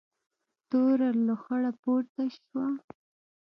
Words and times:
توره 0.69 1.09
لوخړه 1.25 1.71
پورته 1.81 2.23
شوه. 2.37 2.65